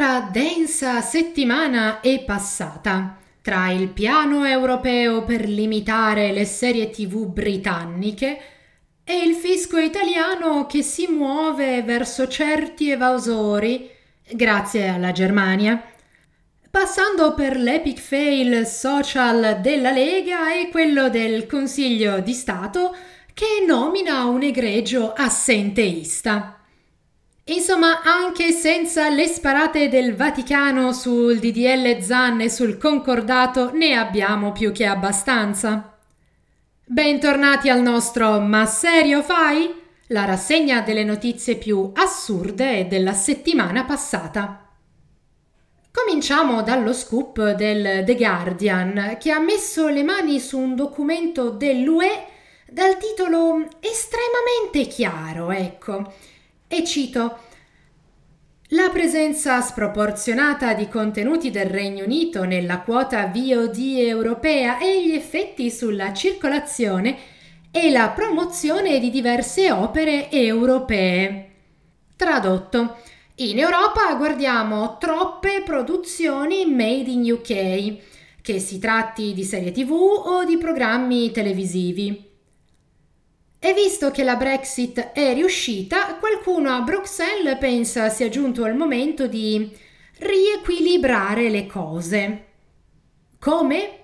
Un'altra 0.00 0.30
densa 0.30 1.02
settimana 1.02 2.00
è 2.00 2.24
passata 2.24 3.18
tra 3.42 3.70
il 3.70 3.88
piano 3.88 4.46
europeo 4.46 5.24
per 5.24 5.46
limitare 5.46 6.32
le 6.32 6.46
serie 6.46 6.88
tv 6.88 7.26
britanniche 7.26 8.40
e 9.04 9.22
il 9.22 9.34
fisco 9.34 9.76
italiano 9.76 10.64
che 10.64 10.80
si 10.82 11.06
muove 11.06 11.82
verso 11.82 12.26
certi 12.28 12.90
evasori 12.90 13.90
grazie 14.26 14.88
alla 14.88 15.12
Germania, 15.12 15.84
passando 16.70 17.34
per 17.34 17.58
l'epic 17.58 18.00
fail 18.00 18.66
social 18.66 19.58
della 19.60 19.90
Lega 19.90 20.54
e 20.54 20.70
quello 20.70 21.10
del 21.10 21.44
Consiglio 21.44 22.20
di 22.20 22.32
Stato 22.32 22.96
che 23.34 23.62
nomina 23.66 24.24
un 24.24 24.44
egregio 24.44 25.12
assenteista. 25.12 26.59
Insomma, 27.50 28.02
anche 28.02 28.52
senza 28.52 29.08
le 29.08 29.26
sparate 29.26 29.88
del 29.88 30.14
Vaticano 30.14 30.92
sul 30.92 31.40
DDL 31.40 32.00
Zan 32.00 32.40
e 32.40 32.48
sul 32.48 32.78
concordato 32.78 33.72
ne 33.72 33.96
abbiamo 33.96 34.52
più 34.52 34.70
che 34.70 34.86
abbastanza. 34.86 35.98
Bentornati 36.84 37.68
al 37.68 37.82
nostro 37.82 38.38
Ma 38.38 38.66
serio 38.66 39.20
fai? 39.22 39.68
La 40.08 40.26
rassegna 40.26 40.80
delle 40.82 41.02
notizie 41.02 41.56
più 41.56 41.90
assurde 41.92 42.86
della 42.86 43.14
settimana 43.14 43.84
passata. 43.84 44.68
Cominciamo 45.90 46.62
dallo 46.62 46.92
scoop 46.92 47.54
del 47.54 48.04
The 48.04 48.14
Guardian 48.14 49.16
che 49.18 49.32
ha 49.32 49.40
messo 49.40 49.88
le 49.88 50.04
mani 50.04 50.38
su 50.38 50.56
un 50.56 50.76
documento 50.76 51.50
dell'UE 51.50 52.26
dal 52.68 52.96
titolo 52.96 53.66
estremamente 53.80 54.86
chiaro, 54.86 55.50
ecco 55.50 56.12
e 56.72 56.84
cito 56.84 57.38
la 58.68 58.88
presenza 58.90 59.60
sproporzionata 59.60 60.74
di 60.74 60.86
contenuti 60.86 61.50
del 61.50 61.66
Regno 61.66 62.04
Unito 62.04 62.44
nella 62.44 62.82
quota 62.82 63.26
VOD 63.26 63.78
europea 63.96 64.78
e 64.78 65.04
gli 65.04 65.10
effetti 65.10 65.72
sulla 65.72 66.12
circolazione 66.12 67.16
e 67.72 67.90
la 67.90 68.10
promozione 68.10 69.00
di 69.00 69.10
diverse 69.10 69.72
opere 69.72 70.30
europee. 70.30 71.50
Tradotto, 72.14 72.98
in 73.36 73.58
Europa 73.58 74.14
guardiamo 74.14 74.96
troppe 74.98 75.62
produzioni 75.64 76.64
made 76.66 77.10
in 77.10 77.32
UK, 77.32 77.96
che 78.40 78.60
si 78.60 78.78
tratti 78.78 79.32
di 79.32 79.42
serie 79.42 79.72
tv 79.72 79.90
o 79.90 80.44
di 80.44 80.56
programmi 80.58 81.32
televisivi. 81.32 82.29
E 83.62 83.74
visto 83.74 84.10
che 84.10 84.24
la 84.24 84.36
Brexit 84.36 85.12
è 85.12 85.34
riuscita, 85.34 86.14
qualcuno 86.14 86.70
a 86.74 86.80
Bruxelles 86.80 87.58
pensa 87.58 88.08
sia 88.08 88.30
giunto 88.30 88.64
il 88.64 88.74
momento 88.74 89.26
di 89.26 89.70
riequilibrare 90.16 91.50
le 91.50 91.66
cose. 91.66 92.44
Come? 93.38 93.98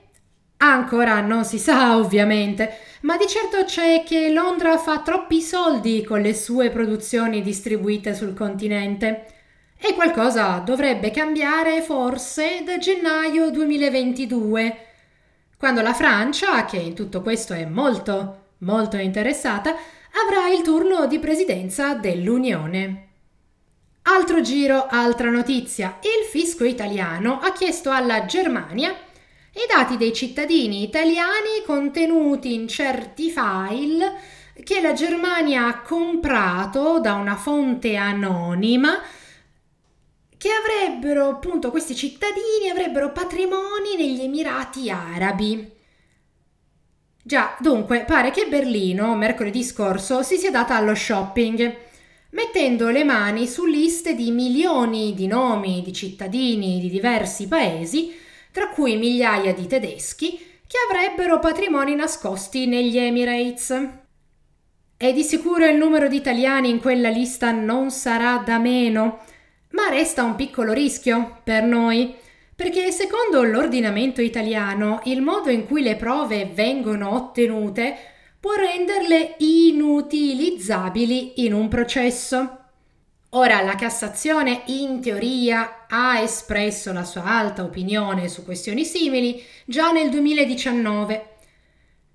Ancora 0.59 1.23
non 1.23 1.47
si 1.47 1.59
sa 1.59 1.97
ovviamente, 1.97 2.71
ma 3.03 3.17
di 3.17 3.27
certo 3.27 3.65
c'è 3.65 4.03
che 4.05 4.31
Londra 4.31 4.77
fa 4.77 5.01
troppi 5.01 5.41
soldi 5.41 6.05
con 6.05 6.21
le 6.21 6.35
sue 6.35 6.69
produzioni 6.69 7.41
distribuite 7.41 8.15
sul 8.15 8.35
continente. 8.35 9.25
E 9.79 9.95
qualcosa 9.95 10.59
dovrebbe 10.59 11.11
cambiare 11.11 11.81
forse 11.81 12.63
da 12.63 12.77
gennaio 12.77 13.51
2022, 13.51 14.77
quando 15.57 15.81
la 15.81 15.95
Francia, 15.95 16.67
che 16.67 16.77
in 16.77 16.95
tutto 16.95 17.23
questo 17.23 17.55
è 17.55 17.65
molto 17.65 18.45
molto 18.59 18.97
interessata, 18.97 19.75
avrà 20.25 20.49
il 20.49 20.63
turno 20.63 21.07
di 21.07 21.19
presidenza 21.19 21.95
dell'Unione. 21.95 23.09
Altro 24.03 24.41
giro, 24.41 24.87
altra 24.89 25.31
notizia. 25.31 25.99
Il 26.01 26.27
fisco 26.29 26.65
italiano 26.65 27.41
ha 27.41 27.53
chiesto 27.53 27.91
alla 27.91 28.25
Germania 28.25 28.91
i 28.91 29.67
dati 29.69 29.97
dei 29.97 30.13
cittadini 30.13 30.83
italiani 30.83 31.63
contenuti 31.65 32.55
in 32.55 32.69
certi 32.69 33.31
file 33.31 34.15
che 34.63 34.81
la 34.81 34.93
Germania 34.93 35.67
ha 35.67 35.81
comprato 35.81 37.01
da 37.01 37.15
una 37.15 37.37
fonte 37.37 37.97
anonima 37.97 39.01
che 40.37 40.49
avrebbero 40.51 41.29
appunto 41.29 41.71
questi 41.71 41.95
cittadini 41.95 42.69
avrebbero 42.71 43.11
patrimoni 43.13 43.97
negli 43.97 44.21
Emirati 44.21 44.91
Arabi. 44.91 45.76
Già, 47.27 47.57
dunque, 47.59 48.05
pare 48.07 48.31
che 48.31 48.47
Berlino, 48.47 49.17
mercoledì 49.17 49.65
scorso, 49.65 50.23
si 50.23 50.37
sia 50.37 50.53
data 50.53 50.77
allo 50.77 50.95
shopping, 50.95 51.77
mettendo 52.31 52.89
le 52.91 53.03
mani 53.03 53.49
su 53.49 53.65
liste 53.65 54.15
di 54.15 54.31
milioni 54.31 55.13
di 55.13 55.27
nomi 55.27 55.83
di 55.83 55.93
cittadini 55.93 56.79
di 56.79 56.89
diversi 56.89 57.49
paesi, 57.49 58.15
tra 58.53 58.69
cui 58.69 58.97
migliaia 58.97 59.53
di 59.53 59.67
tedeschi, 59.67 60.39
che 60.69 60.77
avrebbero 60.89 61.41
patrimoni 61.41 61.97
nascosti 61.97 62.67
negli 62.67 62.97
Emirates. 62.97 63.89
E 64.97 65.13
di 65.13 65.25
sicuro 65.25 65.67
il 65.67 65.77
numero 65.77 66.07
di 66.07 66.15
italiani 66.15 66.71
in 66.71 66.79
quella 66.79 67.09
lista 67.09 67.51
non 67.51 67.91
sarà 67.91 68.37
da 68.37 68.59
meno, 68.59 69.19
ma 69.71 69.89
resta 69.89 70.23
un 70.23 70.37
piccolo 70.37 70.73
rischio 70.73 71.41
per 71.43 71.65
noi 71.65 72.15
perché 72.57 72.91
secondo 72.91 73.43
l'ordinamento 73.43 74.23
italiano 74.23 75.01
il 75.05 75.21
modo 75.21 75.51
in 75.51 75.67
cui 75.67 75.83
le 75.83 75.95
prove 75.95 76.47
vengono 76.47 77.15
ottenute 77.15 77.95
può 78.41 78.55
renderle 78.55 79.35
inutilizzabili 79.39 81.45
in 81.45 81.53
un 81.53 81.69
processo. 81.69 82.61
Ora 83.31 83.61
la 83.61 83.75
Cassazione 83.75 84.63
in 84.67 85.03
teoria 85.03 85.85
ha 85.87 86.21
espresso 86.21 86.95
la 86.95 87.05
sua 87.05 87.25
alta 87.25 87.63
opinione 87.63 88.29
su 88.29 88.43
questioni 88.43 88.87
simili 88.87 89.43
già 89.67 89.93
nel 89.93 90.09
2019, 90.09 91.35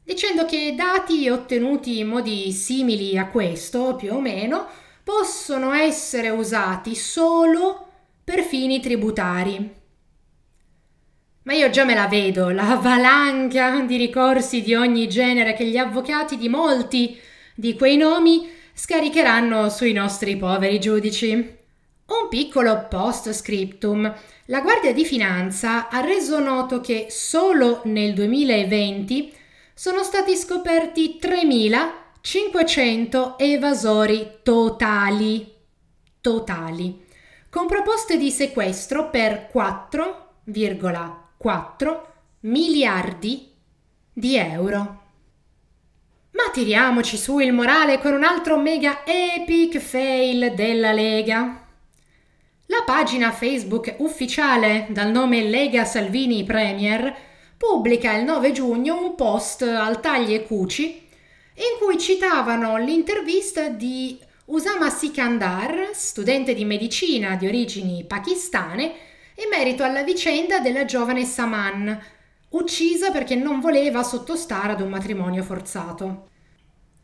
dicendo 0.04 0.46
che 0.46 0.74
dati 0.76 1.30
ottenuti 1.30 2.00
in 2.00 2.08
modi 2.08 2.52
simili 2.52 3.16
a 3.16 3.28
questo, 3.28 3.96
più 3.96 4.16
o 4.16 4.20
meno, 4.20 4.66
possono 5.04 5.74
essere 5.74 6.30
usati 6.30 6.96
solo 6.96 7.90
per 8.24 8.42
fini 8.42 8.80
tributari. 8.80 9.81
Ma 11.44 11.54
io 11.54 11.72
già 11.72 11.86
me 11.86 11.96
la 11.96 12.08
vedo, 12.08 12.50
la 12.50 12.76
valanga 12.76 13.80
di 13.80 13.98
ricorsi 13.98 14.62
di 14.62 14.76
ogni 14.76 15.10
genere 15.10 15.54
che 15.54 15.66
gli 15.66 15.78
avvocati 15.78 16.38
di 16.38 16.50
molti 16.50 17.20
di 17.56 17.76
quei 17.76 17.98
nomi 17.98 18.48
scaricheranno 18.76 19.68
sui 19.70 19.92
nostri 19.92 20.38
poveri 20.38 20.80
giudici. 20.80 21.32
Un 21.34 22.28
piccolo 22.30 22.86
post 22.88 23.32
scriptum. 23.32 24.14
La 24.46 24.62
Guardia 24.62 24.94
di 24.94 25.04
Finanza 25.04 25.90
ha 25.90 26.00
reso 26.02 26.38
noto 26.40 26.80
che 26.80 27.08
solo 27.10 27.82
nel 27.86 28.14
2020 28.14 29.34
sono 29.74 30.04
stati 30.04 30.36
scoperti 30.36 31.18
3.500 31.20 33.34
evasori 33.38 34.42
totali. 34.44 35.52
Totali. 36.22 37.04
Con 37.50 37.66
proposte 37.66 38.18
di 38.18 38.30
sequestro 38.30 39.10
per 39.10 39.50
4,4 39.52 41.21
4 41.42 42.14
miliardi 42.42 43.52
di 44.14 44.36
euro. 44.38 45.02
Ma 46.34 46.52
tiriamoci 46.54 47.18
su 47.18 47.40
il 47.40 47.52
morale 47.52 47.98
con 47.98 48.14
un 48.14 48.24
altro 48.24 48.60
mega 48.60 49.04
epic 49.04 49.80
fail 49.80 50.54
della 50.54 50.92
Lega. 50.92 51.66
La 52.68 52.84
pagina 52.86 53.32
Facebook 53.32 53.96
ufficiale 53.98 54.86
dal 54.92 55.10
nome 55.10 55.42
Lega 55.42 55.84
Salvini 55.84 56.44
Premier 56.44 57.12
pubblica 57.58 58.14
il 58.14 58.24
9 58.24 58.52
giugno 58.52 59.02
un 59.02 59.16
post 59.16 59.64
al 59.64 60.00
tagli 60.00 60.36
e 60.36 60.44
cuci 60.44 61.08
in 61.56 61.80
cui 61.80 61.98
citavano 61.98 62.78
l'intervista 62.78 63.68
di 63.68 64.20
Usama 64.46 64.92
Sikandar, 64.92 65.90
studente 65.94 66.54
di 66.54 66.66
medicina 66.66 67.36
di 67.36 67.48
origini 67.48 68.06
pakistane, 68.06 69.10
in 69.44 69.50
merito 69.50 69.84
alla 69.84 70.04
vicenda 70.04 70.60
della 70.60 70.86
giovane 70.86 71.26
Saman, 71.26 72.00
uccisa 72.50 73.12
perché 73.12 73.36
non 73.36 73.60
voleva 73.60 74.04
sottostare 74.04 74.74
ad 74.74 74.82
un 74.82 74.90
matrimonio 74.90 75.44
forzato. 75.44 76.30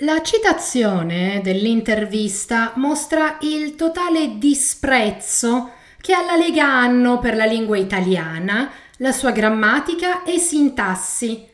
La 0.01 0.22
citazione 0.22 1.42
dell'intervista 1.42 2.74
mostra 2.75 3.38
il 3.42 3.75
totale 3.75 4.38
disprezzo 4.38 5.72
che 6.00 6.13
alla 6.13 6.36
Lega 6.36 6.66
hanno 6.66 7.18
per 7.18 7.36
la 7.36 7.45
lingua 7.45 7.78
italiana, 7.78 8.72
la 8.98 9.12
sua 9.12 9.31
grammatica 9.31 10.24
e 10.24 10.38
sintassi, 10.38 11.48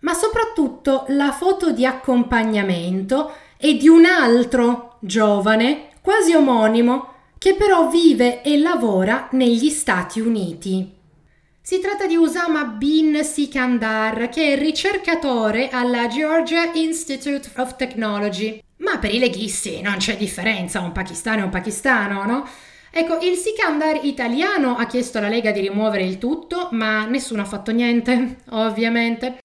ma 0.00 0.12
soprattutto 0.14 1.04
la 1.08 1.30
foto 1.30 1.70
di 1.70 1.86
accompagnamento 1.86 3.32
e 3.56 3.76
di 3.76 3.88
un 3.88 4.04
altro 4.04 4.96
giovane, 5.00 5.90
quasi 6.00 6.34
omonimo, 6.34 7.13
che 7.44 7.56
però 7.56 7.88
vive 7.90 8.40
e 8.40 8.56
lavora 8.56 9.28
negli 9.32 9.68
Stati 9.68 10.18
Uniti. 10.18 10.94
Si 11.60 11.78
tratta 11.78 12.06
di 12.06 12.16
Usama 12.16 12.64
bin 12.64 13.22
Sikandar, 13.22 14.30
che 14.30 14.54
è 14.54 14.58
ricercatore 14.58 15.68
alla 15.68 16.06
Georgia 16.06 16.72
Institute 16.72 17.50
of 17.56 17.76
Technology. 17.76 18.62
Ma 18.78 18.96
per 18.96 19.12
i 19.12 19.18
leghisti 19.18 19.82
non 19.82 19.98
c'è 19.98 20.16
differenza, 20.16 20.80
un 20.80 20.92
pakistano 20.92 21.40
è 21.40 21.44
un 21.44 21.50
pakistano, 21.50 22.24
no? 22.24 22.48
Ecco, 22.90 23.18
il 23.18 23.36
Sikandar 23.36 24.02
italiano 24.06 24.76
ha 24.76 24.86
chiesto 24.86 25.18
alla 25.18 25.28
Lega 25.28 25.50
di 25.50 25.60
rimuovere 25.60 26.04
il 26.04 26.16
tutto, 26.16 26.70
ma 26.72 27.04
nessuno 27.04 27.42
ha 27.42 27.44
fatto 27.44 27.72
niente, 27.72 28.38
ovviamente. 28.52 29.40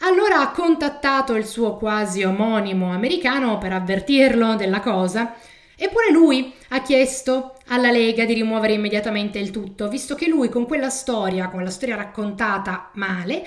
Allora 0.00 0.40
ha 0.40 0.50
contattato 0.50 1.34
il 1.34 1.44
suo 1.44 1.76
quasi 1.76 2.22
omonimo 2.22 2.90
americano 2.90 3.58
per 3.58 3.74
avvertirlo 3.74 4.54
della 4.56 4.80
cosa, 4.80 5.34
eppure 5.76 6.10
lui 6.10 6.52
ha 6.68 6.82
chiesto 6.82 7.56
alla 7.66 7.90
Lega 7.90 8.24
di 8.24 8.34
rimuovere 8.34 8.74
immediatamente 8.74 9.38
il 9.38 9.50
tutto, 9.50 9.88
visto 9.88 10.14
che 10.14 10.28
lui 10.28 10.48
con 10.48 10.66
quella 10.66 10.90
storia, 10.90 11.48
con 11.48 11.62
la 11.62 11.70
storia 11.70 11.96
raccontata 11.96 12.90
male, 12.94 13.46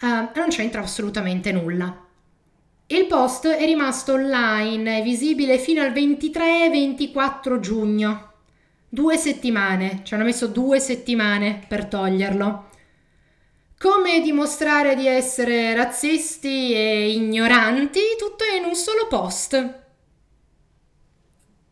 uh, 0.00 0.06
non 0.34 0.48
c'entra 0.48 0.80
assolutamente 0.80 1.52
nulla. 1.52 2.06
Il 2.90 3.06
post 3.06 3.46
è 3.46 3.64
rimasto 3.66 4.14
online, 4.14 5.02
visibile 5.02 5.58
fino 5.58 5.82
al 5.82 5.92
23-24 5.92 7.60
giugno. 7.60 8.32
Due 8.88 9.16
settimane, 9.18 10.00
ci 10.04 10.14
hanno 10.14 10.24
messo 10.24 10.46
due 10.46 10.80
settimane 10.80 11.60
per 11.68 11.84
toglierlo. 11.84 12.70
Come 13.78 14.20
dimostrare 14.22 14.96
di 14.96 15.06
essere 15.06 15.74
razzisti 15.74 16.72
e 16.72 17.10
ignoranti, 17.10 18.00
tutto 18.18 18.44
in 18.58 18.64
un 18.64 18.74
solo 18.74 19.06
post. 19.06 19.87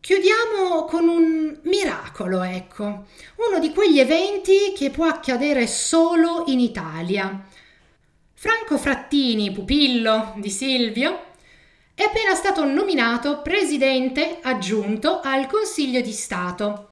Chiudiamo 0.07 0.85
con 0.85 1.09
un 1.09 1.59
miracolo, 1.63 2.41
ecco, 2.41 3.07
uno 3.45 3.59
di 3.59 3.73
quegli 3.73 3.99
eventi 3.99 4.71
che 4.73 4.89
può 4.89 5.05
accadere 5.05 5.67
solo 5.67 6.45
in 6.47 6.61
Italia. 6.61 7.45
Franco 8.33 8.77
Frattini, 8.77 9.51
pupillo 9.51 10.33
di 10.37 10.49
Silvio, 10.49 11.33
è 11.93 12.03
appena 12.03 12.35
stato 12.35 12.63
nominato 12.63 13.41
presidente 13.41 14.39
aggiunto 14.41 15.19
al 15.19 15.45
Consiglio 15.47 15.99
di 15.99 16.13
Stato, 16.13 16.91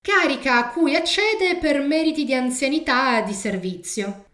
carica 0.00 0.56
a 0.56 0.70
cui 0.70 0.96
accede 0.96 1.56
per 1.56 1.82
meriti 1.82 2.24
di 2.24 2.32
anzianità 2.32 3.20
di 3.20 3.34
servizio. 3.34 4.24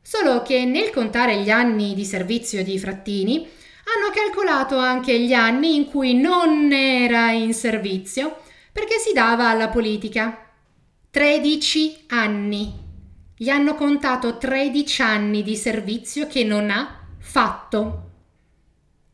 Solo 0.00 0.40
che 0.40 0.64
nel 0.64 0.88
contare 0.88 1.42
gli 1.42 1.50
anni 1.50 1.92
di 1.92 2.06
servizio 2.06 2.64
di 2.64 2.78
Frattini, 2.78 3.46
hanno 3.96 4.10
calcolato 4.12 4.76
anche 4.76 5.18
gli 5.20 5.32
anni 5.32 5.74
in 5.74 5.86
cui 5.86 6.14
non 6.14 6.70
era 6.72 7.30
in 7.30 7.54
servizio 7.54 8.40
perché 8.72 8.98
si 8.98 9.12
dava 9.12 9.48
alla 9.48 9.68
politica. 9.68 10.46
13 11.10 12.04
anni 12.08 12.86
gli 13.36 13.48
hanno 13.48 13.74
contato 13.74 14.36
13 14.36 15.02
anni 15.02 15.42
di 15.42 15.56
servizio 15.56 16.26
che 16.26 16.44
non 16.44 16.70
ha 16.70 17.06
fatto. 17.18 18.02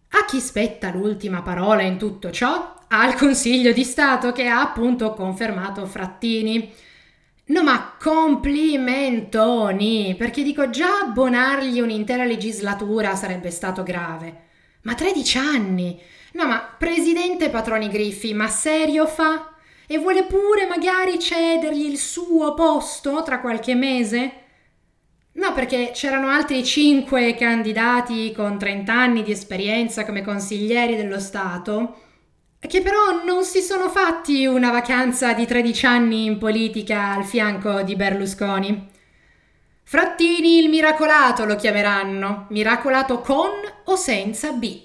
A 0.09 0.25
chi 0.25 0.41
spetta 0.41 0.91
l'ultima 0.91 1.43
parola 1.43 1.83
in 1.83 1.99
tutto 1.99 2.31
ciò? 2.31 2.73
Al 2.89 3.15
Consiglio 3.15 3.73
di 3.73 3.85
Stato 3.85 4.33
che 4.33 4.49
ha 4.49 4.61
appunto 4.61 5.13
confermato 5.13 5.87
Frattini. 5.87 6.73
No, 7.47 7.63
ma 7.63 7.97
complimentoni, 8.01 10.15
perché 10.17 10.43
dico 10.43 10.71
già 10.71 11.01
abbonargli 11.01 11.79
un'intera 11.81 12.25
legislatura 12.25 13.15
sarebbe 13.17 13.51
stato 13.51 13.83
grave. 13.83 14.45
Ma 14.85 14.95
13 14.95 15.39
anni! 15.39 16.01
No, 16.33 16.47
ma 16.47 16.75
presidente 16.79 17.51
Patroni 17.51 17.89
Griffi, 17.89 18.33
ma 18.33 18.49
serio 18.49 19.07
fa? 19.07 19.55
e 19.87 19.99
vuole 19.99 20.25
pure 20.25 20.67
magari 20.67 21.19
cedergli 21.19 21.87
il 21.87 21.99
suo 21.99 22.55
posto 22.55 23.23
tra 23.23 23.41
qualche 23.41 23.75
mese? 23.75 24.33
No, 25.33 25.53
perché 25.53 25.91
c'erano 25.93 26.29
altri 26.29 26.65
cinque 26.65 27.35
candidati 27.35 28.33
con 28.33 28.59
30 28.59 28.93
anni 28.93 29.23
di 29.23 29.33
esperienza 29.33 30.05
come 30.05 30.23
consiglieri 30.23 30.95
dello 30.95 31.19
Stato, 31.19 31.99
che 32.61 32.81
però 32.81 33.23
non 33.25 33.45
si 33.45 33.61
sono 33.61 33.89
fatti 33.91 34.47
una 34.47 34.71
vacanza 34.71 35.35
di 35.35 35.45
13 35.45 35.87
anni 35.87 36.25
in 36.25 36.39
politica 36.39 37.13
al 37.13 37.25
fianco 37.25 37.83
di 37.83 37.97
Berlusconi. 37.97 38.93
Frattini 39.87 40.59
il 40.59 40.71
miracolato 40.71 41.45
lo 41.45 41.57
chiameranno, 41.57 42.47
miracolato 42.49 43.21
con 43.21 43.51
o 43.85 43.97
senza 43.97 44.53
B. 44.53 44.81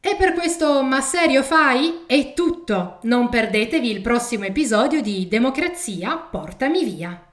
E 0.00 0.16
per 0.16 0.34
questo 0.34 0.82
Ma 0.82 1.00
serio 1.00 1.42
fai? 1.42 2.04
È 2.06 2.32
tutto! 2.32 3.00
Non 3.02 3.28
perdetevi 3.28 3.90
il 3.90 4.00
prossimo 4.00 4.44
episodio 4.44 5.02
di 5.02 5.26
Democrazia, 5.28 6.16
portami 6.16 6.84
via! 6.84 7.24